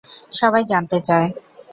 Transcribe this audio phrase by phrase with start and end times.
[0.31, 1.27] সবাই জানতে চায়।